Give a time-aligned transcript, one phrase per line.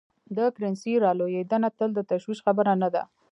[0.37, 3.03] د کرنسۍ رالوېدنه تل د تشویش خبره نه ده.